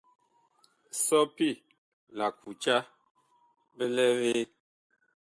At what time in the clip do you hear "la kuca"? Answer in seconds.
2.17-2.75